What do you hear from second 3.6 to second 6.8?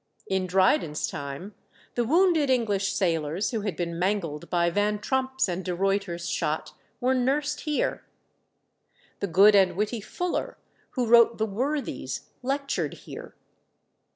had been mangled by Van Tromp's and De Ruyter's shot